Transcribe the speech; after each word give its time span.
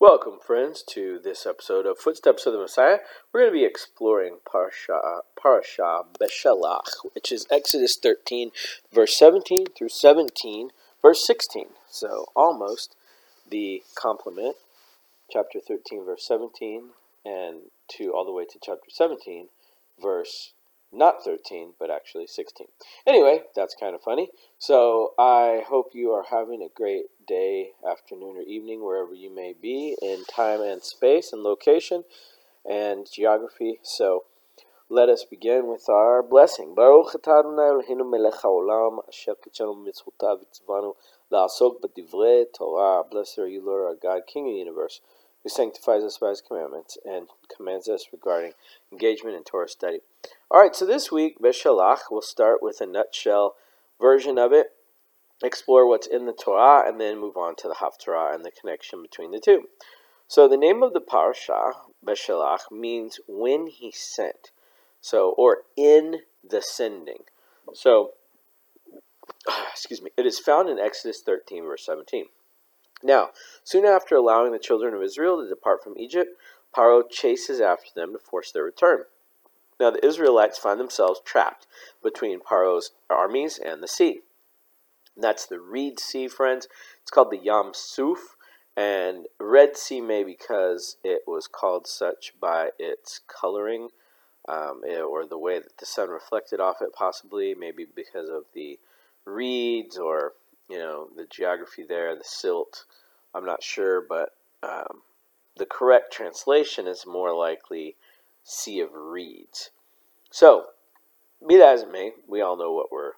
Welcome, 0.00 0.38
friends, 0.38 0.84
to 0.90 1.18
this 1.18 1.44
episode 1.44 1.84
of 1.84 1.98
Footsteps 1.98 2.46
of 2.46 2.52
the 2.52 2.60
Messiah. 2.60 2.98
We're 3.32 3.40
going 3.40 3.52
to 3.52 3.58
be 3.58 3.64
exploring 3.64 4.36
Parasha, 4.48 5.22
Parasha 5.34 6.02
Beshalach, 6.20 7.04
which 7.14 7.32
is 7.32 7.48
Exodus 7.50 7.96
13, 7.96 8.52
verse 8.92 9.18
17 9.18 9.66
through 9.76 9.88
17, 9.88 10.70
verse 11.02 11.26
16. 11.26 11.70
So 11.90 12.26
almost 12.36 12.94
the 13.50 13.82
complement, 13.96 14.54
chapter 15.32 15.58
13, 15.58 16.04
verse 16.04 16.24
17, 16.28 16.90
and 17.24 17.62
to 17.96 18.12
all 18.12 18.24
the 18.24 18.30
way 18.30 18.44
to 18.44 18.58
chapter 18.62 18.90
17, 18.90 19.48
verse 20.00 20.52
not 20.92 21.24
13, 21.24 21.74
but 21.78 21.90
actually 21.90 22.26
16. 22.26 22.66
Anyway, 23.06 23.42
that's 23.54 23.74
kind 23.74 23.94
of 23.94 24.02
funny. 24.02 24.30
So 24.58 25.12
I 25.18 25.62
hope 25.66 25.90
you 25.92 26.10
are 26.12 26.24
having 26.30 26.62
a 26.62 26.74
great 26.74 27.06
day, 27.26 27.72
afternoon, 27.88 28.36
or 28.38 28.42
evening, 28.42 28.84
wherever 28.84 29.14
you 29.14 29.34
may 29.34 29.54
be 29.60 29.96
in 30.00 30.24
time 30.24 30.60
and 30.60 30.82
space 30.82 31.32
and 31.32 31.42
location 31.42 32.04
and 32.68 33.06
geography. 33.10 33.80
So 33.82 34.24
let 34.88 35.10
us 35.10 35.24
begin 35.24 35.68
with 35.68 35.88
our 35.90 36.22
blessing. 36.22 36.74
Baruch 36.74 37.14
Adonai 37.14 37.82
Eloheinu 37.82 38.10
melech 38.10 38.40
haolam 38.42 39.00
asher 39.06 39.34
kitshanu 39.34 39.76
mitzvotav 39.76 40.40
v'tzivanu 40.40 40.94
la'asok 41.30 41.80
b'divrei 41.82 42.46
Torah. 42.56 43.04
Blessed 43.04 43.38
are 43.40 43.48
you, 43.48 43.62
Lord 43.64 43.84
our 43.86 43.94
God, 43.94 44.22
King 44.26 44.48
of 44.48 44.54
the 44.54 44.58
universe 44.58 45.02
who 45.42 45.48
sanctifies 45.48 46.02
us 46.02 46.18
by 46.18 46.30
his 46.30 46.40
commandments 46.40 46.98
and 47.04 47.28
commands 47.54 47.88
us 47.88 48.06
regarding 48.12 48.52
engagement 48.90 49.36
in 49.36 49.44
Torah 49.44 49.68
study. 49.68 50.00
All 50.50 50.62
right, 50.62 50.74
so 50.74 50.86
this 50.86 51.12
week, 51.12 51.38
Beshalach, 51.42 52.04
we'll 52.10 52.22
start 52.22 52.62
with 52.62 52.80
a 52.80 52.86
nutshell 52.86 53.56
version 54.00 54.38
of 54.38 54.50
it, 54.50 54.68
explore 55.42 55.86
what's 55.86 56.06
in 56.06 56.24
the 56.24 56.32
Torah, 56.32 56.88
and 56.88 56.98
then 56.98 57.20
move 57.20 57.36
on 57.36 57.54
to 57.56 57.68
the 57.68 57.74
Haftarah 57.74 58.34
and 58.34 58.46
the 58.46 58.50
connection 58.50 59.02
between 59.02 59.30
the 59.30 59.40
two. 59.40 59.68
So 60.26 60.48
the 60.48 60.56
name 60.56 60.82
of 60.82 60.94
the 60.94 61.02
parasha, 61.02 61.72
Beshalach, 62.02 62.72
means 62.72 63.20
when 63.28 63.66
he 63.66 63.92
sent. 63.92 64.50
So, 65.02 65.34
or 65.36 65.64
in 65.76 66.20
the 66.42 66.62
sending. 66.62 67.24
So, 67.74 68.12
excuse 69.70 70.00
me, 70.00 70.12
it 70.16 70.24
is 70.24 70.38
found 70.38 70.70
in 70.70 70.78
Exodus 70.78 71.20
13, 71.20 71.64
verse 71.64 71.84
17. 71.84 72.24
Now, 73.02 73.32
soon 73.64 73.84
after 73.84 74.16
allowing 74.16 74.52
the 74.52 74.58
children 74.58 74.94
of 74.94 75.02
Israel 75.02 75.42
to 75.42 75.48
depart 75.48 75.84
from 75.84 75.98
Egypt, 75.98 76.30
Paro 76.74 77.02
chases 77.06 77.60
after 77.60 77.90
them 77.94 78.14
to 78.14 78.18
force 78.18 78.50
their 78.50 78.64
return. 78.64 79.04
Now, 79.80 79.90
the 79.90 80.04
Israelites 80.04 80.58
find 80.58 80.80
themselves 80.80 81.20
trapped 81.24 81.66
between 82.02 82.40
Paro's 82.40 82.92
armies 83.08 83.58
and 83.58 83.82
the 83.82 83.88
sea. 83.88 84.20
And 85.14 85.24
that's 85.24 85.46
the 85.46 85.60
Reed 85.60 86.00
Sea, 86.00 86.28
friends. 86.28 86.68
It's 87.02 87.10
called 87.10 87.30
the 87.30 87.38
Yam 87.38 87.72
Suf, 87.74 88.36
and 88.76 89.26
Red 89.38 89.76
Sea 89.76 90.00
may 90.00 90.24
because 90.24 90.96
it 91.04 91.22
was 91.26 91.46
called 91.46 91.86
such 91.86 92.34
by 92.40 92.70
its 92.78 93.20
coloring 93.26 93.88
um, 94.48 94.82
eh, 94.88 95.00
or 95.00 95.26
the 95.26 95.38
way 95.38 95.58
that 95.58 95.76
the 95.78 95.86
sun 95.86 96.08
reflected 96.08 96.60
off 96.60 96.80
it, 96.80 96.92
possibly, 96.92 97.54
maybe 97.54 97.86
because 97.94 98.28
of 98.28 98.44
the 98.54 98.78
reeds 99.24 99.98
or 99.98 100.32
you 100.68 100.78
know, 100.78 101.08
the 101.16 101.26
geography 101.30 101.82
there, 101.82 102.14
the 102.14 102.24
silt. 102.24 102.84
I'm 103.34 103.44
not 103.44 103.62
sure, 103.62 104.04
but 104.06 104.30
um, 104.62 105.02
the 105.56 105.66
correct 105.66 106.12
translation 106.12 106.86
is 106.86 107.06
more 107.06 107.34
likely 107.34 107.96
Sea 108.48 108.80
of 108.80 108.94
Reeds. 108.94 109.70
So, 110.30 110.68
be 111.46 111.58
that 111.58 111.74
as 111.74 111.82
it 111.82 111.92
may, 111.92 112.12
we 112.26 112.40
all 112.40 112.56
know 112.56 112.72
what 112.72 112.90
we're, 112.90 113.12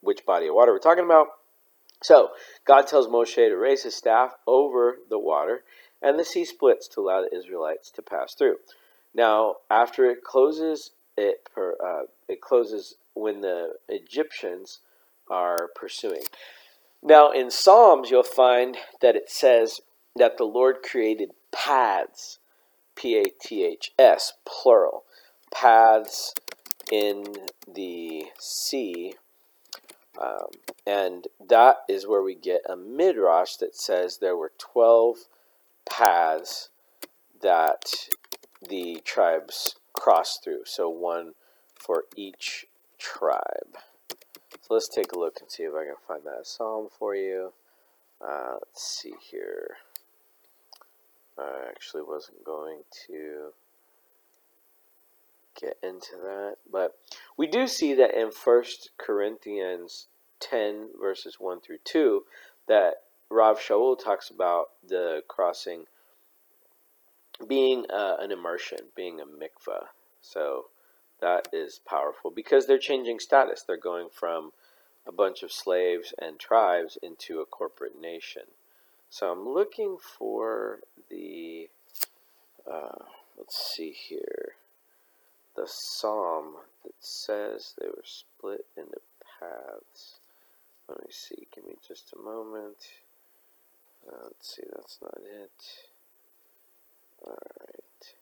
which 0.00 0.24
body 0.24 0.46
of 0.46 0.54
water 0.54 0.72
we're 0.72 0.78
talking 0.78 1.04
about. 1.04 1.26
So, 2.04 2.30
God 2.64 2.86
tells 2.86 3.08
Moshe 3.08 3.34
to 3.34 3.56
raise 3.56 3.82
his 3.82 3.96
staff 3.96 4.34
over 4.46 4.98
the 5.10 5.18
water, 5.18 5.64
and 6.00 6.18
the 6.18 6.24
sea 6.24 6.44
splits 6.44 6.86
to 6.88 7.00
allow 7.00 7.22
the 7.22 7.36
Israelites 7.36 7.90
to 7.92 8.02
pass 8.02 8.34
through. 8.34 8.58
Now, 9.12 9.56
after 9.68 10.04
it 10.04 10.22
closes, 10.22 10.92
it 11.16 11.48
per, 11.52 11.74
uh, 11.84 12.06
it 12.28 12.40
closes 12.40 12.94
when 13.14 13.40
the 13.40 13.74
Egyptians 13.88 14.80
are 15.28 15.68
pursuing. 15.74 16.22
Now, 17.02 17.32
in 17.32 17.50
Psalms, 17.50 18.10
you'll 18.10 18.22
find 18.22 18.76
that 19.00 19.16
it 19.16 19.30
says 19.30 19.80
that 20.14 20.36
the 20.38 20.44
Lord 20.44 20.82
created 20.82 21.30
paths, 21.50 22.38
P 22.96 23.18
A 23.18 23.24
T 23.40 23.64
H 23.64 23.92
S, 23.98 24.32
plural, 24.44 25.04
paths 25.52 26.34
in 26.90 27.24
the 27.72 28.26
sea. 28.38 29.14
Um, 30.20 30.48
and 30.86 31.26
that 31.46 31.76
is 31.88 32.06
where 32.06 32.22
we 32.22 32.34
get 32.34 32.62
a 32.68 32.76
midrash 32.76 33.56
that 33.56 33.76
says 33.76 34.18
there 34.18 34.36
were 34.36 34.52
12 34.58 35.16
paths 35.88 36.70
that 37.42 38.08
the 38.66 39.02
tribes 39.04 39.76
crossed 39.92 40.42
through. 40.42 40.62
So 40.64 40.88
one 40.88 41.32
for 41.74 42.04
each 42.16 42.66
tribe. 42.98 43.76
So 44.62 44.74
let's 44.74 44.88
take 44.88 45.12
a 45.12 45.18
look 45.18 45.38
and 45.40 45.50
see 45.50 45.64
if 45.64 45.74
I 45.74 45.84
can 45.84 45.94
find 46.08 46.22
that 46.24 46.46
psalm 46.46 46.88
for 46.98 47.14
you. 47.14 47.52
Uh, 48.20 48.54
let's 48.54 48.82
see 48.82 49.14
here. 49.30 49.76
I 51.38 51.68
actually 51.68 52.02
wasn't 52.02 52.44
going 52.44 52.80
to 53.08 53.52
get 55.60 55.78
into 55.82 56.16
that, 56.22 56.56
but 56.70 56.96
we 57.36 57.46
do 57.46 57.66
see 57.66 57.94
that 57.94 58.14
in 58.14 58.30
First 58.30 58.90
Corinthians 58.98 60.06
10 60.40 60.90
verses 61.00 61.36
1 61.38 61.60
through 61.60 61.78
2 61.84 62.24
that 62.68 63.02
Rav 63.30 63.58
Shaul 63.58 63.98
talks 63.98 64.30
about 64.30 64.66
the 64.86 65.22
crossing 65.28 65.84
being 67.46 67.84
uh, 67.90 68.16
an 68.18 68.32
immersion, 68.32 68.78
being 68.94 69.20
a 69.20 69.24
mikvah. 69.24 69.86
So 70.22 70.66
that 71.20 71.48
is 71.52 71.80
powerful 71.86 72.30
because 72.30 72.66
they're 72.66 72.78
changing 72.78 73.20
status. 73.20 73.62
They're 73.62 73.76
going 73.76 74.08
from 74.12 74.52
a 75.06 75.12
bunch 75.12 75.42
of 75.42 75.52
slaves 75.52 76.12
and 76.18 76.38
tribes 76.38 76.98
into 77.02 77.40
a 77.40 77.46
corporate 77.46 78.00
nation. 78.00 78.42
So 79.18 79.32
I'm 79.32 79.48
looking 79.48 79.96
for 79.96 80.80
the, 81.08 81.70
uh, 82.70 83.02
let's 83.38 83.74
see 83.74 83.90
here, 83.90 84.52
the 85.56 85.66
psalm 85.66 86.56
that 86.84 86.92
says 87.00 87.72
they 87.80 87.86
were 87.86 88.04
split 88.04 88.66
into 88.76 89.00
paths. 89.40 90.18
Let 90.86 91.00
me 91.00 91.06
see, 91.08 91.46
give 91.54 91.64
me 91.64 91.76
just 91.88 92.12
a 92.12 92.22
moment. 92.22 92.76
Uh, 94.06 94.24
let's 94.24 94.54
see, 94.54 94.64
that's 94.74 94.98
not 95.00 95.16
it. 95.16 95.64
Alright. 97.24 98.14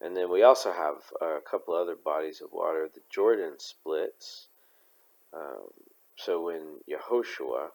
And 0.00 0.16
then 0.16 0.30
we 0.30 0.44
also 0.44 0.70
have 0.70 0.98
a 1.20 1.40
couple 1.40 1.74
other 1.74 1.96
bodies 1.96 2.40
of 2.40 2.52
water. 2.52 2.88
The 2.94 3.00
Jordan 3.10 3.54
splits. 3.58 4.46
Um, 5.34 5.72
so 6.14 6.44
when 6.44 6.84
Yehoshua 6.88 7.70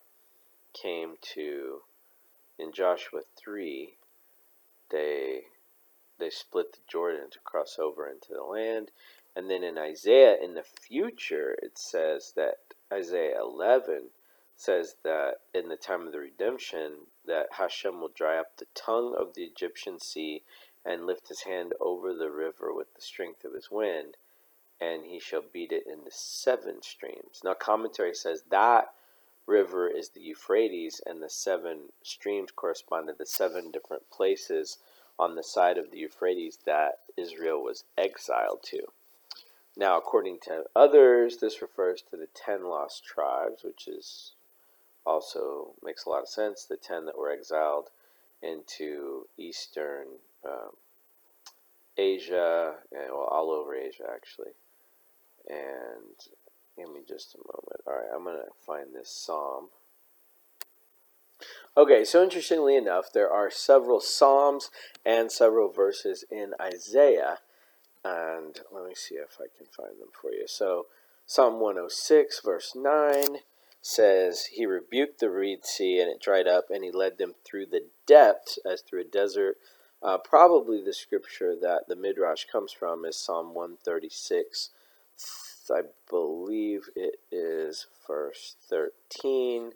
came 0.72 1.16
to, 1.33 1.81
in 2.57 2.71
Joshua 2.71 3.21
3, 3.35 3.97
they 4.91 5.41
they 6.17 6.29
split 6.29 6.71
the 6.71 6.79
Jordan 6.88 7.29
to 7.31 7.39
cross 7.39 7.77
over 7.77 8.07
into 8.09 8.33
the 8.33 8.43
land. 8.43 8.91
And 9.35 9.49
then 9.49 9.63
in 9.63 9.77
Isaiah, 9.77 10.38
in 10.41 10.53
the 10.53 10.63
future, 10.63 11.57
it 11.61 11.77
says 11.77 12.31
that 12.38 12.59
Isaiah 12.91 13.41
11 13.41 14.11
says 14.55 14.95
that 15.03 15.41
in 15.53 15.67
the 15.67 15.75
time 15.75 16.07
of 16.07 16.13
the 16.13 16.19
redemption, 16.19 17.07
that 17.25 17.47
Hashem 17.51 17.99
will 17.99 18.11
dry 18.16 18.38
up 18.38 18.55
the 18.55 18.67
tongue 18.73 19.13
of 19.19 19.33
the 19.33 19.43
Egyptian 19.43 19.99
sea 19.99 20.43
and 20.85 21.05
lift 21.05 21.27
his 21.27 21.41
hand 21.41 21.73
over 21.81 22.13
the 22.13 22.31
river 22.31 22.73
with 22.73 22.93
the 22.93 23.01
strength 23.01 23.43
of 23.43 23.53
his 23.53 23.69
wind, 23.69 24.16
and 24.79 25.03
he 25.03 25.19
shall 25.19 25.43
beat 25.51 25.72
it 25.72 25.85
into 25.87 26.11
seven 26.11 26.81
streams. 26.81 27.41
Now, 27.43 27.55
commentary 27.55 28.13
says 28.13 28.43
that 28.51 28.93
river 29.47 29.88
is 29.88 30.09
the 30.09 30.22
Euphrates, 30.22 31.01
and 31.06 31.22
the 31.22 31.29
seven 31.29 31.91
streams 32.03 32.51
correspond 32.51 33.07
to 33.07 33.13
the 33.13 33.25
seven 33.25 33.72
different 33.72 34.09
places 34.09 34.78
on 35.17 35.35
the 35.35 35.43
side 35.43 35.78
of 35.78 35.91
the 35.91 35.99
Euphrates 35.99 36.59
that 36.66 36.99
Israel 37.16 37.64
was 37.64 37.84
exiled 37.97 38.64
to. 38.64 38.81
Now, 39.78 39.97
according 39.97 40.40
to 40.43 40.66
others, 40.75 41.37
this 41.37 41.61
refers 41.61 42.02
to 42.03 42.17
the 42.17 42.28
ten 42.34 42.66
lost 42.66 43.03
tribes, 43.03 43.64
which 43.64 43.87
is 43.87 44.34
also 45.05 45.73
makes 45.84 46.05
a 46.05 46.09
lot 46.09 46.22
of 46.22 46.29
sense. 46.29 46.64
The 46.64 46.78
ten 46.78 47.05
that 47.05 47.17
were 47.17 47.31
exiled 47.31 47.90
into 48.41 49.28
eastern 49.37 50.08
um, 50.46 50.72
Asia, 51.97 52.75
and 52.91 53.11
well, 53.11 53.28
all 53.29 53.52
over 53.52 53.75
Asia 53.75 54.05
actually. 54.14 54.52
And 55.49 56.16
give 56.77 56.89
me 56.89 57.01
just 57.07 57.35
a 57.35 57.37
moment. 57.37 57.81
All 57.87 57.93
right, 57.93 58.09
I'm 58.13 58.23
going 58.23 58.37
to 58.37 58.51
find 58.66 58.93
this 58.93 59.09
psalm. 59.09 59.69
Okay, 61.77 62.05
so 62.05 62.23
interestingly 62.23 62.77
enough, 62.77 63.11
there 63.13 63.29
are 63.29 63.51
several 63.51 63.99
psalms 63.99 64.72
and 65.05 65.31
several 65.31 65.69
verses 65.69 66.23
in 66.31 66.53
Isaiah. 66.61 67.39
And 68.03 68.59
let 68.72 68.87
me 68.87 68.93
see 68.95 69.16
if 69.16 69.37
I 69.39 69.45
can 69.57 69.67
find 69.67 69.99
them 69.99 70.09
for 70.13 70.31
you. 70.31 70.45
So, 70.47 70.85
Psalm 71.25 71.59
106, 71.59 72.41
verse 72.45 72.73
9 72.75 73.39
says 73.81 74.45
he 74.53 74.66
rebuked 74.66 75.19
the 75.19 75.29
reed 75.29 75.66
sea 75.66 75.99
and 75.99 76.09
it 76.09 76.22
dried 76.22 76.47
up, 76.47 76.66
and 76.69 76.83
he 76.83 76.91
led 76.91 77.17
them 77.17 77.33
through 77.43 77.66
the 77.66 77.87
depths 78.05 78.59
as 78.66 78.81
through 78.81 79.01
a 79.01 79.03
desert. 79.03 79.57
Uh, 80.01 80.17
probably 80.17 80.83
the 80.83 80.93
scripture 80.93 81.55
that 81.59 81.87
the 81.87 81.95
Midrash 81.95 82.45
comes 82.51 82.72
from 82.72 83.05
is 83.05 83.17
Psalm 83.17 83.53
136. 83.53 84.69
I 85.72 85.82
believe 86.09 86.90
it 86.96 87.20
is 87.32 87.88
verse 88.08 88.56
13 88.70 89.72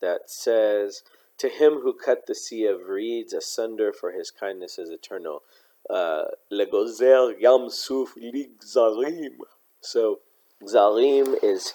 that 0.00 0.30
says, 0.30 1.02
To 1.38 1.48
him 1.48 1.80
who 1.82 1.92
cut 1.92 2.26
the 2.26 2.34
sea 2.34 2.66
of 2.66 2.88
reeds 2.88 3.32
asunder, 3.32 3.92
for 3.92 4.12
his 4.12 4.30
kindness 4.30 4.78
is 4.78 4.90
eternal. 4.90 5.42
Uh, 5.88 6.24
Legozer 6.52 7.34
Yam 7.40 7.70
Suf 7.70 8.14
Lig 8.16 8.60
Zarim. 8.60 9.36
So, 9.80 10.20
Zarim 10.64 11.36
is 11.42 11.72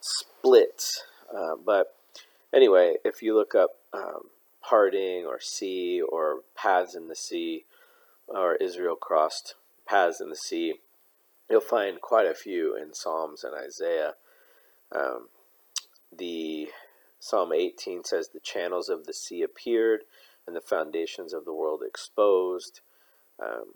split. 0.00 0.82
Uh, 1.34 1.56
but 1.64 1.94
anyway, 2.52 2.96
if 3.04 3.22
you 3.22 3.34
look 3.34 3.54
up 3.54 3.76
um, 3.92 4.30
parting 4.62 5.24
or 5.24 5.40
sea 5.40 6.00
or 6.00 6.40
paths 6.54 6.94
in 6.94 7.08
the 7.08 7.16
sea 7.16 7.64
or 8.28 8.56
Israel 8.56 8.96
crossed 8.96 9.54
paths 9.86 10.20
in 10.20 10.28
the 10.28 10.36
sea, 10.36 10.74
you'll 11.50 11.60
find 11.60 12.00
quite 12.00 12.26
a 12.26 12.34
few 12.34 12.76
in 12.76 12.94
Psalms 12.94 13.44
and 13.44 13.54
Isaiah. 13.54 14.14
Um, 14.92 15.28
the 16.16 16.68
Psalm 17.18 17.52
18 17.52 18.04
says 18.04 18.28
the 18.28 18.40
channels 18.40 18.88
of 18.88 19.04
the 19.06 19.12
sea 19.12 19.42
appeared 19.42 20.02
and 20.46 20.54
the 20.54 20.60
foundations 20.60 21.32
of 21.32 21.44
the 21.44 21.52
world 21.52 21.82
exposed. 21.86 22.80
Um, 23.42 23.74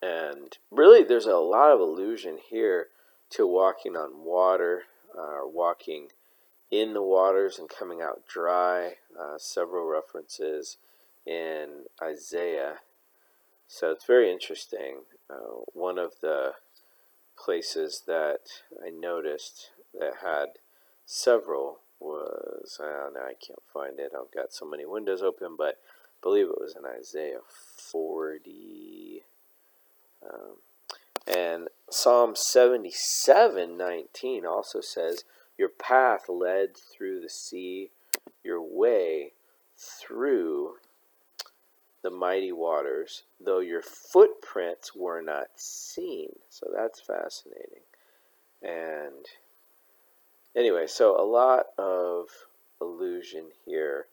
and 0.00 0.56
really, 0.70 1.02
there's 1.02 1.26
a 1.26 1.36
lot 1.36 1.72
of 1.72 1.80
allusion 1.80 2.38
here 2.50 2.88
to 3.30 3.46
walking 3.46 3.96
on 3.96 4.24
water, 4.24 4.82
uh, 5.18 5.40
walking 5.44 6.08
in 6.70 6.94
the 6.94 7.02
waters 7.02 7.58
and 7.58 7.68
coming 7.68 8.00
out 8.00 8.26
dry. 8.26 8.92
Uh, 9.18 9.36
several 9.38 9.86
references 9.86 10.76
in 11.26 11.84
Isaiah. 12.02 12.76
So 13.66 13.90
it's 13.90 14.06
very 14.06 14.30
interesting. 14.30 15.00
Uh, 15.28 15.62
one 15.72 15.98
of 15.98 16.14
the 16.20 16.52
places 17.44 18.02
that 18.06 18.40
I 18.84 18.90
noticed 18.90 19.70
that 19.98 20.14
had 20.22 20.58
several 21.06 21.80
was, 22.00 22.78
I 22.80 23.32
can't 23.40 23.62
find 23.72 23.98
it. 23.98 24.12
I've 24.14 24.32
got 24.32 24.52
so 24.52 24.66
many 24.66 24.84
windows 24.84 25.22
open, 25.22 25.56
but 25.56 25.78
I 25.78 26.18
believe 26.22 26.46
it 26.46 26.60
was 26.60 26.76
in 26.76 26.84
Isaiah 26.84 27.40
40. 27.48 29.22
Um, 30.22 30.56
and 31.26 31.68
Psalm 31.90 32.34
77 32.34 33.76
19 33.76 34.46
also 34.46 34.80
says, 34.80 35.24
Your 35.56 35.68
path 35.68 36.28
led 36.28 36.76
through 36.76 37.20
the 37.20 37.28
sea, 37.28 37.90
your 38.42 38.62
way 38.62 39.32
through 39.76 40.74
the 42.02 42.10
mighty 42.10 42.52
waters, 42.52 43.24
though 43.40 43.60
your 43.60 43.82
footprints 43.82 44.94
were 44.94 45.20
not 45.20 45.48
seen. 45.56 46.30
So 46.48 46.66
that's 46.74 47.00
fascinating. 47.00 47.82
And 48.62 49.26
anyway, 50.56 50.86
so 50.86 51.20
a 51.20 51.24
lot 51.24 51.66
of 51.76 52.28
illusion 52.80 53.46
here 53.64 54.06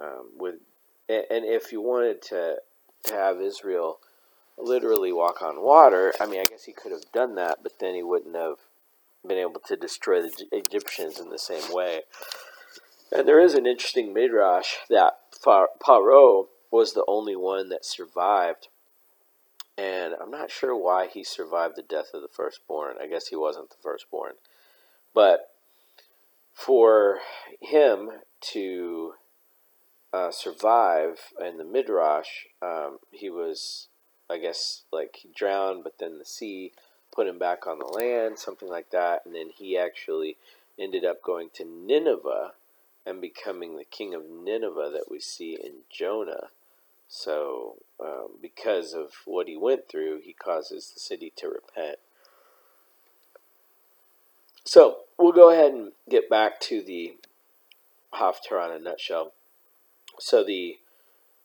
um, 0.00 0.30
with, 0.36 0.56
and 1.08 1.44
if 1.44 1.72
you 1.72 1.80
wanted 1.80 2.22
to, 2.22 2.56
to 3.04 3.14
have 3.14 3.40
Israel 3.40 3.98
literally 4.58 5.12
walk 5.12 5.42
on 5.42 5.62
water, 5.62 6.12
I 6.20 6.26
mean, 6.26 6.40
I 6.40 6.44
guess 6.44 6.64
he 6.64 6.72
could 6.72 6.92
have 6.92 7.12
done 7.12 7.36
that, 7.36 7.58
but 7.62 7.78
then 7.78 7.94
he 7.94 8.02
wouldn't 8.02 8.34
have 8.34 8.56
been 9.26 9.38
able 9.38 9.60
to 9.66 9.76
destroy 9.76 10.22
the 10.22 10.46
Egyptians 10.52 11.20
in 11.20 11.30
the 11.30 11.38
same 11.38 11.72
way. 11.72 12.02
And 13.12 13.26
there 13.26 13.40
is 13.40 13.54
an 13.54 13.66
interesting 13.66 14.12
midrash 14.12 14.74
that 14.90 15.18
Paro 15.44 16.46
was 16.70 16.92
the 16.92 17.04
only 17.06 17.36
one 17.36 17.68
that 17.68 17.84
survived. 17.84 18.68
And 19.78 20.14
I'm 20.20 20.30
not 20.30 20.50
sure 20.50 20.76
why 20.76 21.06
he 21.06 21.22
survived 21.22 21.76
the 21.76 21.82
death 21.82 22.10
of 22.14 22.22
the 22.22 22.28
firstborn. 22.28 22.96
I 23.00 23.06
guess 23.06 23.28
he 23.28 23.36
wasn't 23.36 23.70
the 23.70 23.76
firstborn. 23.82 24.34
But 25.14 25.50
for 26.52 27.18
him 27.60 28.10
to 28.52 29.14
uh, 30.12 30.30
survive 30.30 31.20
in 31.44 31.58
the 31.58 31.64
Midrash, 31.64 32.46
um, 32.62 32.98
he 33.10 33.28
was, 33.28 33.88
I 34.30 34.38
guess, 34.38 34.82
like 34.90 35.16
he 35.16 35.28
drowned, 35.34 35.84
but 35.84 35.98
then 35.98 36.18
the 36.18 36.24
sea 36.24 36.72
put 37.14 37.26
him 37.26 37.38
back 37.38 37.66
on 37.66 37.78
the 37.78 37.84
land, 37.84 38.38
something 38.38 38.68
like 38.68 38.90
that. 38.90 39.26
And 39.26 39.34
then 39.34 39.50
he 39.54 39.76
actually 39.76 40.36
ended 40.78 41.04
up 41.04 41.22
going 41.22 41.50
to 41.54 41.64
Nineveh 41.64 42.52
and 43.06 43.20
becoming 43.20 43.76
the 43.76 43.84
king 43.84 44.14
of 44.14 44.22
Nineveh 44.28 44.90
that 44.92 45.06
we 45.08 45.20
see 45.20 45.54
in 45.54 45.82
Jonah. 45.90 46.48
So, 47.08 47.76
um, 48.00 48.30
because 48.42 48.92
of 48.92 49.12
what 49.24 49.46
he 49.46 49.56
went 49.56 49.88
through, 49.88 50.20
he 50.24 50.32
causes 50.32 50.90
the 50.92 51.00
city 51.00 51.32
to 51.36 51.46
repent. 51.46 51.98
So, 54.64 55.02
we'll 55.16 55.32
go 55.32 55.50
ahead 55.52 55.72
and 55.72 55.92
get 56.10 56.28
back 56.28 56.58
to 56.62 56.82
the 56.82 57.14
Haftarah 58.12 58.74
in 58.74 58.82
a 58.82 58.84
nutshell. 58.84 59.32
So, 60.18 60.42
the, 60.42 60.78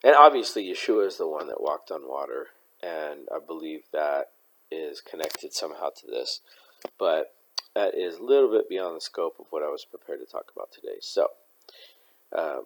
and 0.03 0.15
obviously, 0.15 0.65
Yeshua 0.65 1.05
is 1.05 1.17
the 1.17 1.27
one 1.27 1.47
that 1.47 1.61
walked 1.61 1.91
on 1.91 2.09
water, 2.09 2.47
and 2.81 3.27
I 3.31 3.37
believe 3.45 3.83
that 3.93 4.31
is 4.71 4.99
connected 4.99 5.53
somehow 5.53 5.89
to 5.89 6.07
this, 6.07 6.39
but 6.97 7.35
that 7.75 7.95
is 7.95 8.15
a 8.15 8.23
little 8.23 8.49
bit 8.51 8.67
beyond 8.67 8.95
the 8.95 9.01
scope 9.01 9.35
of 9.39 9.45
what 9.51 9.61
I 9.61 9.67
was 9.67 9.85
prepared 9.85 10.21
to 10.21 10.25
talk 10.25 10.51
about 10.55 10.71
today. 10.71 10.97
So, 11.01 11.27
uh, 12.35 12.61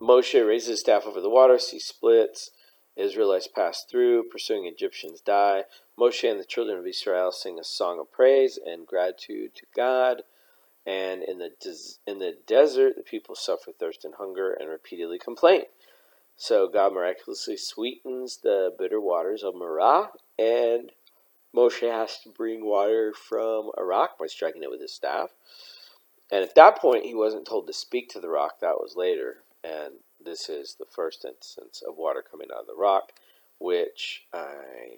Moshe 0.00 0.46
raises 0.46 0.68
his 0.68 0.80
staff 0.80 1.06
over 1.06 1.20
the 1.20 1.30
water, 1.30 1.58
sea 1.58 1.78
splits. 1.80 2.50
Israelites 2.96 3.48
pass 3.48 3.84
through, 3.84 4.24
pursuing 4.24 4.66
Egyptians 4.66 5.20
die. 5.20 5.64
Moshe 5.98 6.28
and 6.28 6.40
the 6.40 6.44
children 6.44 6.78
of 6.78 6.86
Israel 6.86 7.30
sing 7.30 7.58
a 7.58 7.64
song 7.64 8.00
of 8.00 8.10
praise 8.10 8.58
and 8.64 8.86
gratitude 8.86 9.54
to 9.54 9.66
God. 9.74 10.22
And 10.84 11.22
in 11.22 11.38
the 11.38 11.50
des- 11.60 11.98
in 12.06 12.18
the 12.18 12.38
desert, 12.46 12.96
the 12.96 13.02
people 13.02 13.34
suffer 13.34 13.72
thirst 13.72 14.04
and 14.04 14.14
hunger 14.14 14.52
and 14.52 14.68
repeatedly 14.68 15.18
complain. 15.18 15.64
So 16.36 16.68
God 16.68 16.92
miraculously 16.92 17.56
sweetens 17.56 18.38
the 18.38 18.72
bitter 18.78 19.00
waters 19.00 19.42
of 19.42 19.54
Marah, 19.54 20.10
and 20.38 20.92
Moshe 21.54 21.90
has 21.90 22.20
to 22.20 22.30
bring 22.30 22.64
water 22.64 23.12
from 23.12 23.72
a 23.76 23.84
rock 23.84 24.18
by 24.18 24.28
striking 24.28 24.62
it 24.62 24.70
with 24.70 24.80
his 24.80 24.94
staff. 24.94 25.30
And 26.30 26.42
at 26.42 26.54
that 26.56 26.78
point, 26.78 27.06
he 27.06 27.14
wasn't 27.14 27.46
told 27.46 27.66
to 27.66 27.72
speak 27.72 28.10
to 28.10 28.20
the 28.20 28.28
rock. 28.28 28.60
That 28.60 28.80
was 28.80 28.96
later. 28.96 29.38
And 29.64 29.94
this 30.22 30.48
is 30.48 30.76
the 30.78 30.86
first 30.86 31.24
instance 31.24 31.82
of 31.86 31.96
water 31.96 32.22
coming 32.28 32.48
out 32.52 32.62
of 32.62 32.66
the 32.66 32.76
rock, 32.76 33.12
which 33.58 34.24
I 34.32 34.96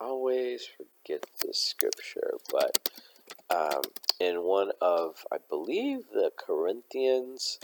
always 0.00 0.66
forget 0.66 1.24
this 1.44 1.62
scripture, 1.62 2.34
but 2.50 2.90
um, 3.50 3.82
in 4.20 4.42
one 4.42 4.72
of, 4.80 5.24
I 5.32 5.38
believe, 5.48 6.08
the 6.12 6.30
Corinthians 6.36 7.58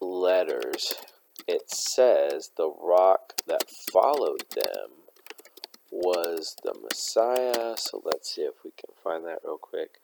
letters, 0.00 0.94
it 1.48 1.70
says 1.70 2.50
the 2.56 2.70
rock 2.70 3.34
that 3.46 3.70
followed 3.70 4.44
them 4.54 4.90
was 5.90 6.56
the 6.62 6.74
Messiah. 6.82 7.74
So 7.76 8.02
let's 8.04 8.34
see 8.34 8.42
if 8.42 8.54
we 8.64 8.70
can 8.72 8.90
find 9.02 9.24
that 9.24 9.40
real 9.44 9.58
quick. 9.58 10.00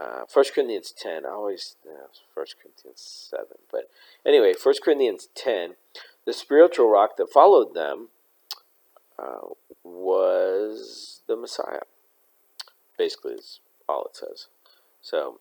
Uh, 0.00 0.22
1 0.32 0.44
Corinthians 0.54 0.92
10, 0.96 1.26
I 1.26 1.30
always, 1.30 1.76
uh, 1.84 2.06
1 2.34 2.46
Corinthians 2.62 3.28
7, 3.30 3.46
but 3.70 3.90
anyway, 4.24 4.54
1 4.62 4.74
Corinthians 4.82 5.28
10, 5.34 5.74
the 6.24 6.32
spiritual 6.32 6.88
rock 6.88 7.16
that 7.16 7.32
followed 7.32 7.74
them 7.74 8.08
uh, 9.18 9.48
was 9.82 11.22
the 11.26 11.36
Messiah. 11.36 11.80
Basically, 12.96 13.34
is 13.34 13.60
all 13.88 14.04
it 14.04 14.16
says. 14.16 14.46
So, 15.00 15.40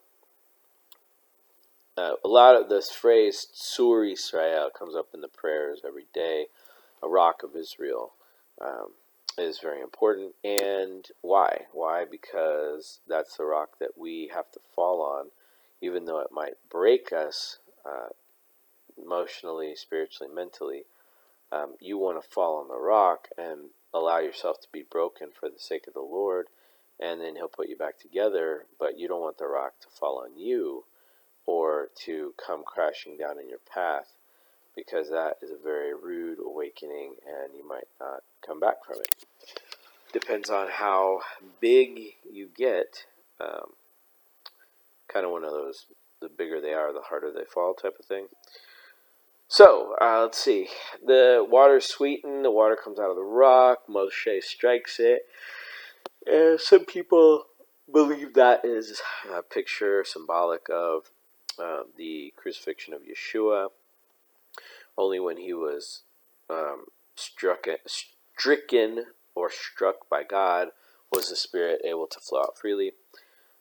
uh, 1.98 2.14
a 2.24 2.28
lot 2.28 2.56
of 2.56 2.70
this 2.70 2.92
phrase, 2.92 3.48
Tsur 3.54 4.12
Israel, 4.12 4.70
comes 4.70 4.96
up 4.96 5.10
in 5.14 5.22
the 5.22 5.28
prayers 5.28 5.82
every 5.86 6.06
day, 6.14 6.48
a 7.02 7.08
rock 7.08 7.44
of 7.44 7.56
Israel. 7.56 8.14
Um, 8.62 8.94
is 9.38 9.60
very 9.60 9.82
important. 9.82 10.34
And 10.44 11.06
why? 11.22 11.65
Why? 11.72 12.06
Because 12.10 13.00
that's 13.08 13.38
the 13.38 13.46
rock 13.46 13.79
that 13.79 13.98
we 13.98 14.32
have 14.34 14.51
to 14.51 14.60
fall 14.75 15.01
on, 15.01 15.27
even 15.82 16.06
though 16.06 16.20
it 16.20 16.32
might 16.32 16.56
break 16.70 17.12
us 17.13 17.60
uh, 17.86 18.10
emotionally, 19.01 19.75
spiritually, 19.75 20.34
mentally. 20.34 20.84
Um, 21.51 21.75
you 21.79 21.98
want 21.98 22.22
to 22.22 22.29
fall 22.29 22.60
on 22.60 22.67
the 22.67 22.79
rock 22.79 23.29
and 23.38 23.70
allow 23.94 24.20
yourself 24.20 24.60
to 24.62 24.67
be 24.74 24.84
broken 24.89 25.29
for 25.38 25.50
the 25.50 25.60
sake 25.60 25.88
of 25.88 25.94
the 25.94 26.01
Lord, 26.01 26.48
and 27.00 27.22
then 27.22 27.36
He'll 27.36 27.48
put 27.48 27.70
you 27.70 27.77
back 27.77 28.00
together. 28.00 28.65
But 28.79 29.00
you 29.00 29.08
don't 29.08 29.22
want 29.22 29.38
the 29.38 29.48
rock 29.48 29.79
to 29.82 29.88
fall 29.88 30.20
on 30.20 30.38
you 30.38 30.84
or 31.46 31.89
to 32.06 32.34
come 32.46 32.63
crashing 32.65 33.17
down 33.17 33.39
in 33.39 33.48
your 33.48 33.62
path 33.74 34.16
because 34.77 35.10
that 35.10 35.34
is 35.41 35.50
a 35.50 35.62
very 35.62 35.93
rude 35.93 36.38
awakening 36.39 37.15
and 37.25 37.53
you 37.57 37.67
might 37.67 37.88
not 38.00 38.22
come 38.46 38.60
back 38.60 38.86
from 38.86 38.98
it. 38.98 39.15
Depends 40.13 40.50
on 40.50 40.67
how 40.72 41.22
big 41.60 42.00
you 42.31 42.48
get. 42.55 43.05
Um, 43.41 43.74
kind 45.12 45.25
of 45.25 45.31
one 45.31 45.43
of 45.43 45.51
those 45.51 45.88
the 46.22 46.29
bigger 46.29 46.62
they 46.62 46.74
are, 46.74 46.93
the 46.93 47.01
harder 47.01 47.31
they 47.31 47.46
fall, 47.46 47.74
type 47.74 47.96
of 48.00 48.05
thing. 48.05 48.27
So 49.48 49.96
uh, 50.00 50.22
let's 50.22 50.38
see. 50.38 50.67
The 51.05 51.46
water's 51.48 51.86
sweetened. 51.86 52.46
The 52.46 52.51
water 52.51 52.77
comes 52.81 53.00
out 53.00 53.10
of 53.10 53.15
the 53.15 53.24
rock. 53.24 53.79
Moshe 53.89 54.43
strikes 54.43 55.00
it, 55.00 55.24
and 56.25 56.60
some 56.60 56.86
people 56.86 57.46
believe 57.91 58.34
that 58.34 58.65
is 58.65 59.01
a 59.34 59.41
picture 59.41 60.03
symbolic 60.05 60.67
of 60.69 61.12
uh, 61.57 61.84
the 61.98 62.34
crucifixion 62.36 62.93
of 62.93 63.01
Yeshua. 63.01 63.67
Only 64.98 65.20
when 65.20 65.38
he 65.38 65.54
was 65.54 66.04
um, 66.50 66.86
struck, 67.16 67.68
stricken 67.86 69.06
or 69.36 69.51
struck 69.51 70.10
by 70.10 70.24
God 70.24 70.70
was 71.12 71.30
the 71.30 71.36
Spirit 71.36 71.82
able 71.86 72.08
to 72.08 72.20
flow 72.20 72.42
out 72.42 72.58
freely. 72.58 72.94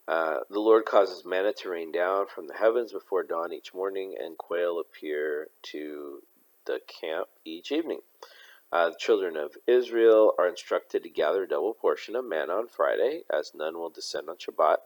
Uh, 0.09 0.39
the 0.49 0.61
Lord 0.61 0.85
causes 0.85 1.25
manna 1.25 1.53
to 1.53 1.69
rain 1.69 1.91
down 1.91 2.27
from 2.27 2.47
the 2.47 2.55
heavens 2.55 2.93
before 2.93 3.25
dawn 3.25 3.53
each 3.53 3.75
morning, 3.75 4.15
and 4.19 4.39
quail 4.39 4.79
appear 4.79 5.49
to 5.63 6.23
the 6.65 6.81
camp 6.87 7.29
each 7.45 7.73
evening. 7.73 8.01
Uh, 8.73 8.91
the 8.91 8.97
children 8.99 9.37
of 9.37 9.57
Israel 9.67 10.33
are 10.39 10.49
instructed 10.49 11.03
to 11.03 11.09
gather 11.09 11.45
a 11.45 11.49
double 11.49 11.75
portion 11.75 12.17
of 12.17 12.25
manna 12.25 12.53
on 12.53 12.69
Friday, 12.69 13.23
as 13.33 13.53
none 13.55 13.79
will 13.79 13.91
descend 13.91 14.29
on 14.29 14.37
Shabbat. 14.37 14.77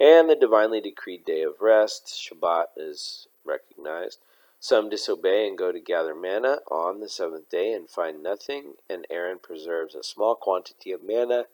And 0.00 0.28
the 0.28 0.36
divinely 0.36 0.80
decreed 0.80 1.24
day 1.24 1.42
of 1.42 1.60
rest, 1.60 2.06
Shabbat, 2.06 2.66
is 2.76 3.26
recognized. 3.44 4.20
Some 4.60 4.88
disobey 4.88 5.46
and 5.46 5.56
go 5.56 5.70
to 5.70 5.80
gather 5.80 6.14
manna 6.14 6.58
on 6.70 7.00
the 7.00 7.08
seventh 7.08 7.48
day 7.48 7.72
and 7.72 7.88
find 7.88 8.22
nothing, 8.22 8.74
and 8.90 9.06
Aaron 9.08 9.38
preserves 9.38 9.94
a 9.94 10.02
small 10.02 10.34
quantity 10.34 10.90
of 10.90 11.02
manna 11.02 11.46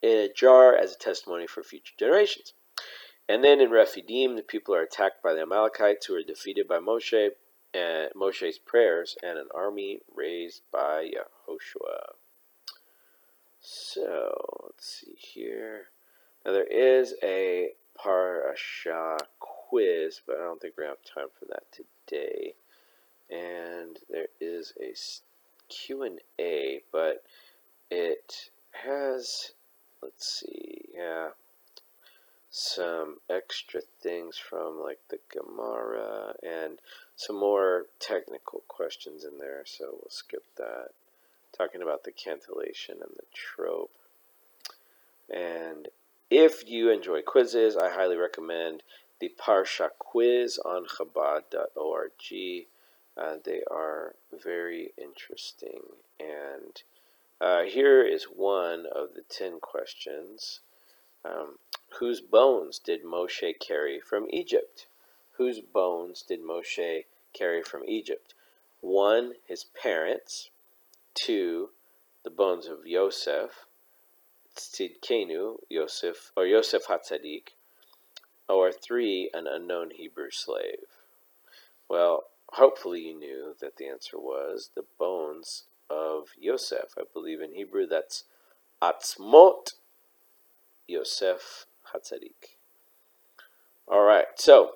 in 0.00 0.18
a 0.18 0.32
jar 0.32 0.74
as 0.74 0.94
a 0.94 0.98
testimony 0.98 1.46
for 1.46 1.62
future 1.62 1.94
generations. 1.98 2.54
And 3.28 3.44
then 3.44 3.60
in 3.60 3.70
Rephidim, 3.70 4.34
the 4.34 4.42
people 4.42 4.74
are 4.74 4.82
attacked 4.82 5.22
by 5.22 5.34
the 5.34 5.42
Amalekites, 5.42 6.06
who 6.06 6.16
are 6.16 6.22
defeated 6.22 6.66
by 6.66 6.78
Moshe 6.78 7.30
and 7.74 8.10
Moshe's 8.14 8.58
prayers 8.58 9.16
and 9.22 9.38
an 9.38 9.48
army 9.54 10.00
raised 10.14 10.62
by 10.72 11.08
Yehoshua. 11.08 12.14
So 13.60 14.64
let's 14.64 15.00
see 15.00 15.14
here. 15.16 15.88
Now 16.44 16.52
there 16.52 16.64
is 16.64 17.14
a 17.22 17.70
parasha 17.96 19.18
quiz, 19.72 20.20
but 20.26 20.36
I 20.36 20.40
don't 20.40 20.60
think 20.60 20.74
we're 20.76 20.84
gonna 20.84 20.96
have 20.96 21.14
time 21.14 21.32
for 21.38 21.46
that 21.46 21.64
today. 21.72 22.54
And 23.30 23.98
there 24.10 24.28
is 24.38 24.74
a 24.78 24.92
Q 25.72 26.02
and 26.02 26.20
A, 26.38 26.80
but 26.92 27.24
it 27.90 28.50
has 28.72 29.52
let's 30.02 30.40
see, 30.40 30.90
yeah, 30.94 31.28
some 32.50 33.20
extra 33.30 33.80
things 34.02 34.36
from 34.36 34.78
like 34.78 34.98
the 35.08 35.20
Gemara 35.30 36.34
and 36.42 36.78
some 37.16 37.36
more 37.36 37.86
technical 37.98 38.64
questions 38.68 39.24
in 39.24 39.38
there, 39.38 39.62
so 39.64 39.86
we'll 39.92 40.10
skip 40.10 40.44
that. 40.58 40.88
Talking 41.56 41.80
about 41.80 42.04
the 42.04 42.12
cantillation 42.12 42.96
and 43.00 43.12
the 43.16 43.24
trope. 43.32 43.92
And 45.30 45.88
if 46.30 46.68
you 46.68 46.90
enjoy 46.90 47.22
quizzes, 47.22 47.76
I 47.76 47.90
highly 47.90 48.16
recommend 48.16 48.82
the 49.22 49.32
Parsha 49.40 49.88
quiz 50.00 50.58
on 50.64 50.84
Chabad.org. 50.84 52.10
Uh, 53.16 53.36
they 53.44 53.62
are 53.70 54.16
very 54.32 54.92
interesting 54.98 55.82
and 56.18 56.82
uh, 57.40 57.62
here 57.62 58.02
is 58.04 58.24
one 58.24 58.84
of 58.92 59.14
the 59.14 59.22
ten 59.28 59.60
questions. 59.60 60.58
Um, 61.24 61.58
whose 62.00 62.20
bones 62.20 62.80
did 62.80 63.04
Moshe 63.04 63.60
carry 63.60 64.00
from 64.00 64.26
Egypt? 64.30 64.86
Whose 65.34 65.60
bones 65.60 66.22
did 66.22 66.42
Moshe 66.42 67.04
carry 67.32 67.62
from 67.62 67.84
Egypt? 67.86 68.34
One, 68.80 69.34
his 69.46 69.62
parents. 69.62 70.50
Two, 71.14 71.70
the 72.24 72.30
bones 72.30 72.66
of 72.66 72.88
Yosef, 72.88 73.66
Tzidkenu, 74.56 75.58
Yosef, 75.68 76.32
or 76.36 76.44
Yosef 76.44 76.86
Hatzadik. 76.88 77.50
Or 78.48 78.72
three, 78.72 79.30
an 79.32 79.46
unknown 79.46 79.90
Hebrew 79.90 80.30
slave. 80.30 80.86
Well, 81.88 82.24
hopefully 82.48 83.00
you 83.00 83.18
knew 83.18 83.54
that 83.60 83.76
the 83.76 83.86
answer 83.86 84.18
was 84.18 84.70
the 84.74 84.84
bones 84.98 85.64
of 85.88 86.28
Yosef. 86.38 86.94
I 86.98 87.02
believe 87.12 87.40
in 87.40 87.52
Hebrew 87.52 87.86
that's 87.86 88.24
Atzmot 88.82 89.74
Yosef 90.86 91.66
Hatzadik. 91.92 92.56
All 93.88 94.02
right, 94.02 94.26
so 94.36 94.72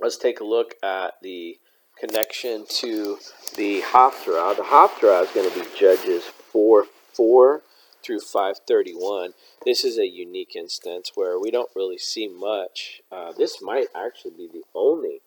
let's 0.00 0.16
take 0.16 0.40
a 0.40 0.44
look 0.44 0.74
at 0.82 1.14
the 1.22 1.58
connection 1.98 2.66
to 2.68 3.18
the 3.56 3.80
Haftarah. 3.82 4.56
The 4.56 4.64
Haftarah 4.64 5.24
is 5.24 5.30
going 5.30 5.50
to 5.50 5.58
be 5.58 5.66
Judges 5.78 6.24
4 6.24 6.86
4 7.12 7.62
through 8.04 8.20
531. 8.20 9.32
This 9.64 9.84
is 9.84 9.98
a 9.98 10.06
unique 10.06 10.54
instance 10.54 11.12
where 11.14 11.38
we 11.38 11.50
don't 11.50 11.70
really 11.74 11.98
see 11.98 12.28
much. 12.28 13.00
Uh, 13.10 13.32
this 13.32 13.62
might 13.62 13.86
actually 13.94 14.32
be 14.36 14.48
the 14.52 14.64
only 14.74 15.22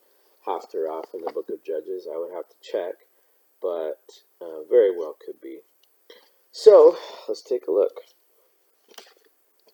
Haftarah 0.46 1.04
in 1.14 1.22
the 1.26 1.32
book 1.32 1.50
of 1.50 1.64
Judges. 1.64 2.08
I 2.12 2.18
would 2.18 2.32
have 2.34 2.48
to 2.48 2.56
check 2.62 3.08
but 3.62 4.00
uh, 4.42 4.64
very 4.70 4.96
well 4.96 5.16
could 5.24 5.40
be. 5.42 5.60
So 6.52 6.98
let's 7.28 7.42
take 7.42 7.68
a 7.68 7.72
look. 7.72 8.02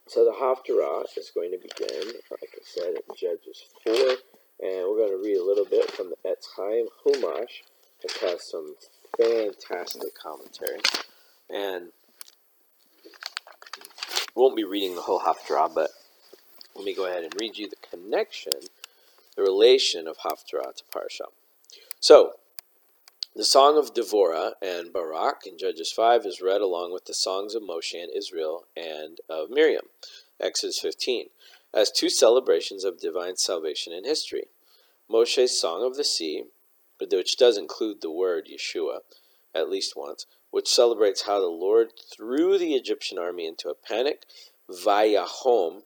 So 0.08 0.26
the 0.26 0.32
Haftarah 0.32 1.06
is 1.18 1.32
going 1.34 1.52
to 1.52 1.58
begin, 1.58 2.14
like 2.30 2.54
I 2.54 2.64
said, 2.64 2.94
in 2.96 3.16
Judges 3.16 3.66
4, 3.84 3.94
and 3.94 4.88
we're 4.88 4.98
going 4.98 5.18
to 5.18 5.24
read 5.24 5.38
a 5.38 5.46
little 5.46 5.66
bit 5.66 5.90
from 5.92 6.10
the 6.10 6.30
Etz 6.30 6.48
Chaim 6.56 6.88
Humash, 7.06 7.64
which 8.04 8.18
has 8.22 8.50
some 8.50 8.76
fantastic 9.18 10.14
commentary. 10.22 10.80
And 11.50 11.90
won't 14.36 14.56
be 14.56 14.64
reading 14.64 14.96
the 14.96 15.02
whole 15.02 15.22
Haftarah, 15.22 15.74
but 15.74 15.92
let 16.76 16.86
me 16.86 16.94
go 16.94 17.06
ahead 17.06 17.24
and 17.24 17.34
read 17.40 17.58
you 17.58 17.70
the 17.70 17.76
connection, 17.76 18.54
the 19.36 19.44
relation 19.44 20.08
of 20.08 20.20
Haftarah 20.20 20.76
to 20.76 20.84
Parsha. 20.94 21.28
So, 22.00 22.34
the 23.36 23.44
Song 23.44 23.78
of 23.78 23.94
Devorah 23.94 24.54
and 24.62 24.94
Barak 24.94 25.48
in 25.48 25.58
Judges 25.58 25.92
5 25.92 26.26
is 26.26 26.42
read 26.42 26.62
along 26.62 26.94
with 26.94 27.06
the 27.06 27.14
songs 27.14 27.56
of 27.56 27.64
Moshe 27.64 27.94
and 27.94 28.12
Israel 28.16 28.66
and 28.78 29.20
of 29.28 29.50
Miriam, 29.50 29.86
Exodus 30.40 30.80
15, 30.80 31.30
as 31.74 31.92
two 31.92 32.10
celebrations 32.10 32.84
of 32.84 33.00
divine 33.00 33.38
salvation 33.38 33.92
in 33.92 34.04
history. 34.04 34.46
Moshe's 35.10 35.60
Song 35.60 35.84
of 35.84 35.96
the 35.96 36.04
Sea, 36.04 36.44
which 37.00 37.38
does 37.38 37.58
include 37.58 38.02
the 38.02 38.12
word 38.12 38.48
Yeshua 38.48 39.00
at 39.56 39.70
least 39.70 39.96
once, 39.96 40.26
which 40.54 40.70
celebrates 40.72 41.24
how 41.24 41.40
the 41.40 41.48
Lord 41.48 41.94
threw 42.16 42.60
the 42.60 42.76
Egyptian 42.76 43.18
army 43.18 43.48
into 43.48 43.70
a 43.70 43.74
panic, 43.74 44.22
Vayahom, 44.70 45.82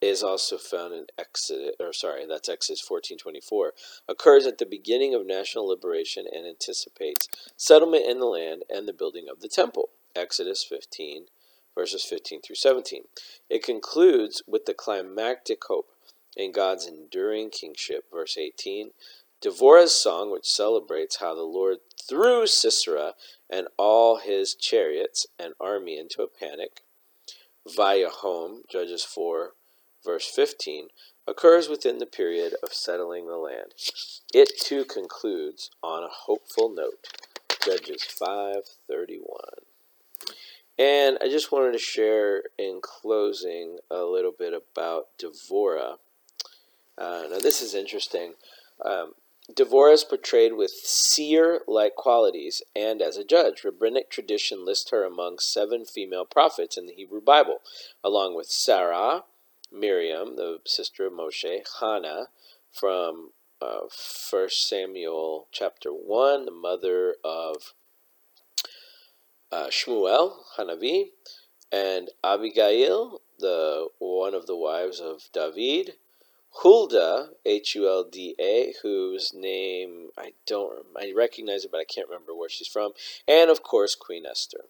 is 0.00 0.20
also 0.20 0.58
found 0.58 0.92
in 0.92 1.06
Exodus, 1.16 1.76
or 1.78 1.92
sorry, 1.92 2.26
that's 2.26 2.48
Exodus 2.48 2.82
14:24, 2.82 3.72
occurs 4.08 4.46
at 4.48 4.58
the 4.58 4.66
beginning 4.66 5.14
of 5.14 5.24
national 5.24 5.68
liberation 5.68 6.26
and 6.26 6.44
anticipates 6.44 7.28
settlement 7.56 8.04
in 8.04 8.18
the 8.18 8.26
land 8.26 8.64
and 8.68 8.88
the 8.88 8.92
building 8.92 9.28
of 9.28 9.40
the 9.40 9.48
temple. 9.48 9.90
Exodus 10.16 10.64
15 10.64 11.28
verses 11.76 12.04
15 12.04 12.40
through 12.42 12.56
17. 12.56 13.04
It 13.48 13.62
concludes 13.62 14.42
with 14.44 14.64
the 14.64 14.74
climactic 14.74 15.62
hope 15.68 15.90
in 16.36 16.50
God's 16.50 16.86
enduring 16.86 17.50
kingship, 17.50 18.06
verse 18.12 18.36
18. 18.36 18.90
Devorah's 19.44 19.92
song, 19.92 20.30
which 20.32 20.50
celebrates 20.50 21.16
how 21.16 21.34
the 21.34 21.42
Lord 21.42 21.78
threw 22.08 22.46
Sisera 22.46 23.12
and 23.50 23.68
all 23.76 24.16
his 24.16 24.54
chariots 24.54 25.26
and 25.38 25.52
army 25.60 25.98
into 25.98 26.22
a 26.22 26.26
panic. 26.26 26.80
Vayahom, 27.68 28.66
Judges 28.70 29.04
4, 29.04 29.52
verse 30.02 30.26
15, 30.26 30.88
occurs 31.26 31.68
within 31.68 31.98
the 31.98 32.06
period 32.06 32.54
of 32.62 32.72
settling 32.72 33.26
the 33.26 33.36
land. 33.36 33.74
It 34.32 34.58
too 34.58 34.84
concludes 34.84 35.70
on 35.82 36.02
a 36.02 36.08
hopeful 36.08 36.70
note. 36.70 37.08
Judges 37.64 38.02
5:31. 38.02 39.64
And 40.78 41.18
I 41.20 41.28
just 41.28 41.52
wanted 41.52 41.72
to 41.72 41.78
share 41.78 42.44
in 42.58 42.80
closing 42.82 43.78
a 43.90 44.04
little 44.04 44.32
bit 44.32 44.52
about 44.52 45.16
Devorah. 45.18 45.98
Uh, 46.98 47.26
now 47.30 47.38
this 47.38 47.62
is 47.62 47.74
interesting. 47.74 48.34
Um, 48.84 49.14
Devorah 49.52 49.92
is 49.92 50.04
portrayed 50.04 50.54
with 50.54 50.70
seer-like 50.70 51.96
qualities, 51.96 52.62
and 52.74 53.02
as 53.02 53.18
a 53.18 53.24
judge, 53.24 53.62
rabbinic 53.62 54.08
tradition 54.08 54.64
lists 54.64 54.90
her 54.90 55.04
among 55.04 55.38
seven 55.38 55.84
female 55.84 56.24
prophets 56.24 56.78
in 56.78 56.86
the 56.86 56.94
Hebrew 56.94 57.20
Bible, 57.20 57.58
along 58.02 58.34
with 58.34 58.46
Sarah, 58.46 59.24
Miriam, 59.70 60.36
the 60.36 60.60
sister 60.64 61.06
of 61.06 61.12
Moshe, 61.12 61.62
Hannah, 61.78 62.28
from 62.72 63.32
uh, 63.60 63.80
1 64.30 64.48
Samuel 64.48 65.48
chapter 65.52 65.90
1, 65.90 66.46
the 66.46 66.50
mother 66.50 67.16
of 67.22 67.74
uh, 69.52 69.66
Shmuel, 69.66 70.36
Hanavi, 70.56 71.10
and 71.70 72.10
Abigail, 72.24 73.20
the 73.38 73.88
one 73.98 74.34
of 74.34 74.46
the 74.46 74.56
wives 74.56 75.00
of 75.00 75.28
David, 75.34 75.96
Hulda, 76.62 77.30
H 77.44 77.74
U 77.74 77.88
L 77.88 78.04
D 78.04 78.34
A, 78.38 78.74
whose 78.82 79.32
name 79.34 80.10
I 80.16 80.32
don't, 80.46 80.86
I 80.96 81.12
recognize 81.14 81.64
it, 81.64 81.72
but 81.72 81.80
I 81.80 81.84
can't 81.84 82.08
remember 82.08 82.34
where 82.34 82.48
she's 82.48 82.68
from, 82.68 82.92
and 83.26 83.50
of 83.50 83.62
course 83.62 83.94
Queen 83.94 84.24
Esther. 84.24 84.64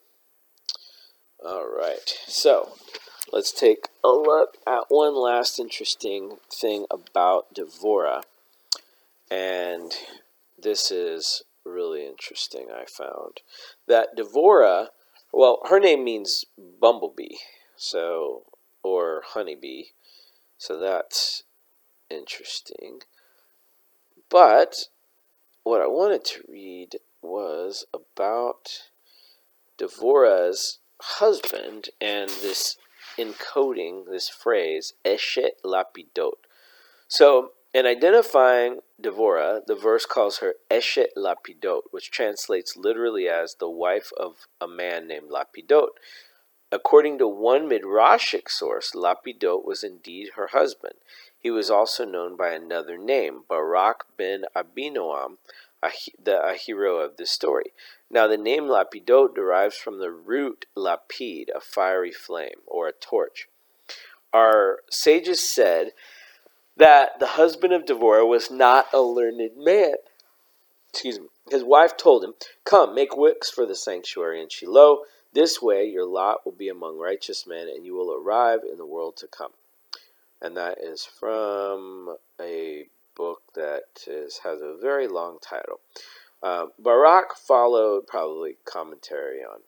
All 1.44 1.66
right, 1.66 2.08
so 2.26 2.72
let's 3.32 3.52
take 3.52 3.88
a 4.02 4.08
look 4.08 4.56
at 4.66 4.84
one 4.88 5.14
last 5.14 5.58
interesting 5.58 6.38
thing 6.50 6.86
about 6.90 7.54
Devorah, 7.54 8.22
and 9.30 9.92
this 10.58 10.90
is 10.90 11.42
really 11.64 12.06
interesting. 12.06 12.68
I 12.74 12.86
found 12.86 13.42
that 13.86 14.16
Devorah, 14.16 14.88
well, 15.32 15.60
her 15.68 15.78
name 15.78 16.02
means 16.02 16.46
bumblebee, 16.80 17.36
so 17.76 18.44
or 18.82 19.22
honeybee, 19.26 19.88
so 20.56 20.78
that's 20.78 21.42
interesting. 22.11 23.00
But 24.30 24.88
what 25.62 25.80
I 25.80 25.87
wanted 25.87 26.25
to 26.26 26.44
read 26.49 26.96
was 27.23 27.87
about 27.94 28.90
Devorah's 29.78 30.78
husband 31.00 31.88
and 32.00 32.30
this 32.30 32.76
encoding 33.18 34.06
this 34.11 34.28
phrase, 34.28 34.94
Eshet 35.04 35.62
Lapidot. 35.64 36.34
So, 37.08 37.52
in 37.73 37.87
identifying 37.87 38.80
Devorah, 39.02 39.66
the 39.66 39.75
verse 39.75 40.06
calls 40.06 40.38
her 40.38 40.54
Eshet 40.70 41.08
Lapidot, 41.16 41.82
which 41.90 42.11
translates 42.11 42.76
literally 42.76 43.28
as 43.28 43.56
the 43.56 43.68
wife 43.68 44.11
of 44.16 44.46
a 44.61 44.68
man 44.68 45.08
named 45.08 45.30
Lapidot. 45.30 45.88
According 46.70 47.18
to 47.18 47.28
one 47.28 47.68
midrashic 47.68 48.49
source, 48.49 48.92
Lapidot 48.94 49.64
was 49.64 49.82
indeed 49.82 50.30
her 50.37 50.49
husband. 50.49 50.94
He 51.44 51.50
was 51.50 51.70
also 51.70 52.06
known 52.06 52.38
by 52.38 52.54
another 52.54 52.96
name, 52.96 53.42
Barak 53.46 54.06
ben 54.16 54.46
Abinoam, 54.56 55.36
the 56.18 56.42
a 56.42 56.54
hero 56.54 57.00
of 57.00 57.18
this 57.18 57.30
story. 57.30 57.74
Now, 58.10 58.26
the 58.26 58.38
name 58.38 58.64
Lapidot 58.64 59.34
derives 59.34 59.76
from 59.76 59.98
the 59.98 60.10
root 60.10 60.64
lapid, 60.74 61.48
a 61.54 61.60
fiery 61.60 62.12
flame 62.12 62.62
or 62.66 62.88
a 62.88 62.92
torch. 62.92 63.46
Our 64.32 64.78
sages 64.90 65.46
said 65.46 65.90
that 66.78 67.20
the 67.20 67.36
husband 67.36 67.74
of 67.74 67.84
Devorah 67.84 68.26
was 68.26 68.50
not 68.50 68.86
a 68.94 69.02
learned 69.02 69.50
man. 69.54 69.96
Excuse 70.88 71.20
me. 71.20 71.26
His 71.50 71.62
wife 71.62 71.94
told 71.98 72.24
him, 72.24 72.32
Come, 72.64 72.94
make 72.94 73.18
wicks 73.18 73.50
for 73.50 73.66
the 73.66 73.76
sanctuary 73.76 74.40
in 74.40 74.48
Shiloh. 74.48 75.00
This 75.34 75.60
way 75.60 75.84
your 75.84 76.06
lot 76.06 76.46
will 76.46 76.52
be 76.52 76.70
among 76.70 76.98
righteous 76.98 77.46
men, 77.46 77.68
and 77.68 77.84
you 77.84 77.94
will 77.94 78.14
arrive 78.14 78.60
in 78.62 78.78
the 78.78 78.86
world 78.86 79.18
to 79.18 79.26
come. 79.26 79.52
And 80.40 80.56
that 80.56 80.78
is 80.82 81.04
from 81.04 82.16
a 82.40 82.86
book 83.16 83.42
that 83.54 84.04
is, 84.06 84.40
has 84.44 84.60
a 84.60 84.76
very 84.80 85.08
long 85.08 85.38
title. 85.40 85.80
Uh, 86.42 86.66
Barak 86.78 87.36
followed 87.36 88.06
probably 88.06 88.58
commentary 88.64 89.40
on, 89.40 89.60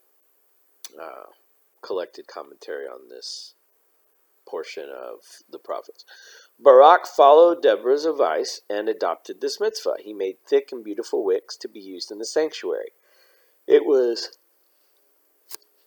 uh, 1.00 1.26
collected 1.80 2.26
commentary 2.26 2.86
on 2.86 3.08
this 3.08 3.54
portion 4.46 4.88
of 4.90 5.20
the 5.50 5.58
prophets. 5.58 6.04
Barak 6.58 7.06
followed 7.06 7.62
Deborah's 7.62 8.04
advice 8.04 8.60
and 8.70 8.88
adopted 8.88 9.40
this 9.40 9.60
mitzvah. 9.60 9.96
He 10.00 10.12
made 10.12 10.36
thick 10.46 10.70
and 10.72 10.84
beautiful 10.84 11.24
wicks 11.24 11.56
to 11.58 11.68
be 11.68 11.80
used 11.80 12.10
in 12.10 12.18
the 12.18 12.24
sanctuary. 12.24 12.92
It 13.66 13.84
was 13.84 14.38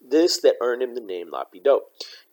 this 0.10 0.39
that 0.42 0.56
earned 0.62 0.82
him 0.82 0.96
the 0.96 1.01
name 1.01 1.32
Lapidot. 1.32 1.80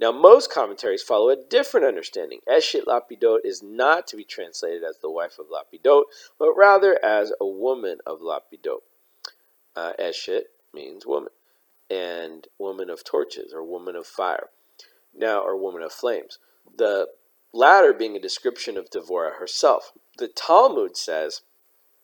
Now, 0.00 0.12
most 0.12 0.50
commentaries 0.50 1.02
follow 1.02 1.30
a 1.30 1.36
different 1.36 1.86
understanding. 1.86 2.40
Eshet 2.48 2.84
Lapidot 2.84 3.38
is 3.44 3.62
not 3.62 4.06
to 4.08 4.16
be 4.16 4.24
translated 4.24 4.82
as 4.82 4.98
the 4.98 5.10
wife 5.10 5.38
of 5.38 5.46
Lapidot, 5.46 6.04
but 6.38 6.54
rather 6.54 6.98
as 7.04 7.32
a 7.40 7.46
woman 7.46 7.98
of 8.06 8.20
Lapidot. 8.20 8.80
Uh, 9.74 9.92
Eshet 9.98 10.44
means 10.72 11.06
woman, 11.06 11.30
and 11.90 12.46
woman 12.58 12.90
of 12.90 13.04
torches, 13.04 13.52
or 13.52 13.62
woman 13.62 13.96
of 13.96 14.06
fire, 14.06 14.48
now, 15.14 15.40
or 15.40 15.56
woman 15.56 15.82
of 15.82 15.92
flames. 15.92 16.38
The 16.76 17.08
latter 17.52 17.92
being 17.92 18.16
a 18.16 18.20
description 18.20 18.76
of 18.76 18.90
Devorah 18.90 19.38
herself. 19.38 19.92
The 20.18 20.28
Talmud 20.28 20.96
says 20.96 21.42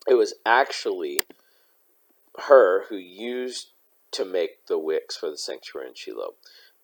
it 0.09 0.15
was 0.15 0.35
actually 0.45 1.23
her 2.47 2.87
who 2.89 2.97
used 2.97 3.73
to 4.13 4.25
make 4.25 4.67
the 4.67 4.79
wicks 4.79 5.17
for 5.17 5.31
the 5.31 5.39
sanctuary 5.39 5.89
in 5.89 5.95
Shiloh. 5.95 6.35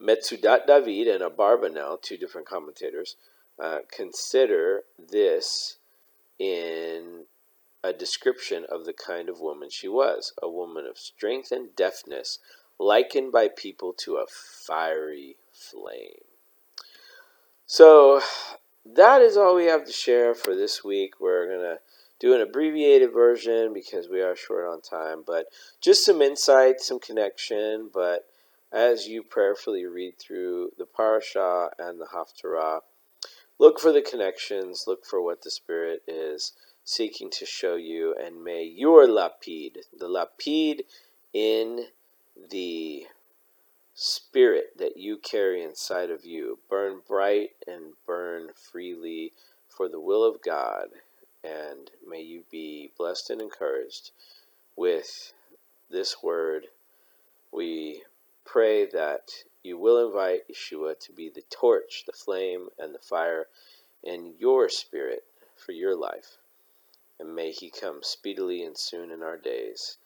Metzudat 0.01 0.67
David 0.67 1.09
and 1.09 1.23
Abarbanel, 1.23 2.01
two 2.01 2.17
different 2.17 2.47
commentators, 2.47 3.17
uh, 3.59 3.79
consider 3.91 4.83
this 4.99 5.79
in 6.39 7.25
a 7.83 7.93
description 7.93 8.65
of 8.71 8.85
the 8.85 8.93
kind 8.93 9.29
of 9.29 9.41
woman 9.41 9.71
she 9.71 9.89
was 9.89 10.33
a 10.43 10.49
woman 10.49 10.87
of 10.87 10.99
strength 10.99 11.51
and 11.53 11.75
deftness, 11.77 12.39
likened 12.79 13.33
by 13.33 13.49
people 13.49 13.93
to 13.93 14.17
a 14.17 14.27
fiery 14.29 15.37
flame. 15.53 16.25
So, 17.67 18.21
that 18.85 19.21
is 19.21 19.37
all 19.37 19.55
we 19.55 19.67
have 19.67 19.85
to 19.85 19.93
share 19.93 20.35
for 20.35 20.55
this 20.55 20.83
week. 20.83 21.21
We're 21.21 21.47
going 21.47 21.61
to 21.61 21.79
do 22.21 22.35
an 22.35 22.41
abbreviated 22.41 23.13
version 23.13 23.73
because 23.73 24.09
we 24.09 24.21
are 24.21 24.35
short 24.35 24.67
on 24.67 24.81
time, 24.81 25.23
but 25.27 25.47
just 25.81 26.05
some 26.05 26.21
insight, 26.21 26.81
some 26.81 26.99
connection. 26.99 27.91
But 27.93 28.27
as 28.73 29.07
you 29.07 29.23
prayerfully 29.23 29.87
read 29.87 30.19
through 30.19 30.71
the 30.79 30.87
parasha 30.87 31.71
and 31.79 32.01
the 32.01 32.07
haftarah, 32.07 32.81
look 33.59 33.79
for 33.79 33.93
the 33.93 34.03
connections, 34.03 34.85
look 34.87 35.05
for 35.05 35.23
what 35.23 35.43
the 35.43 35.51
Spirit 35.51 36.03
is 36.09 36.53
seeking 36.85 37.31
to 37.31 37.47
show 37.47 37.77
you, 37.77 38.15
and 38.15 38.43
may 38.43 38.65
your 38.65 39.07
lapid, 39.07 39.77
the 39.97 40.09
lapid 40.09 40.81
in 41.33 41.87
the 42.51 43.07
spirit 43.95 44.79
that 44.79 44.97
you 44.97 45.19
carry 45.19 45.63
inside 45.63 46.11
of 46.11 46.25
you, 46.25 46.59
burn 46.71 47.01
bright 47.07 47.51
and 47.67 47.93
burn 48.07 48.49
freely 48.55 49.33
for 49.69 49.89
the 49.89 50.01
will 50.01 50.25
of 50.25 50.41
God 50.41 50.87
and 51.49 51.91
may 52.07 52.21
you 52.21 52.43
be 52.51 52.91
blessed 52.99 53.31
and 53.31 53.41
encouraged 53.41 54.11
with 54.77 55.33
this 55.91 56.23
word. 56.23 56.67
We 57.53 58.03
pray 58.45 58.87
that 58.87 59.31
you 59.63 59.79
will 59.79 60.07
invite 60.07 60.49
Yeshua 60.49 60.99
to 61.01 61.13
be 61.13 61.29
the 61.29 61.43
torch, 61.51 62.05
the 62.07 62.13
flame, 62.13 62.69
and 62.79 62.95
the 62.95 62.99
fire 62.99 63.47
in 64.03 64.35
your 64.39 64.69
spirit 64.69 65.25
for 65.57 65.73
your 65.73 65.97
life. 65.97 66.37
And 67.19 67.35
may 67.35 67.51
he 67.51 67.71
come 67.71 68.01
speedily 68.03 68.63
and 68.63 68.77
soon 68.77 69.11
in 69.11 69.23
our 69.23 69.37
days 69.37 69.97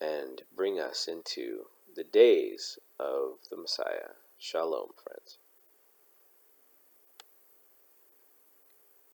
and 0.00 0.42
bring 0.54 0.78
us 0.78 1.08
into 1.08 1.66
the 1.94 2.04
days 2.04 2.78
of 2.98 3.38
the 3.50 3.56
Messiah. 3.56 4.10
Shalom, 4.38 4.90
friends. 5.02 5.38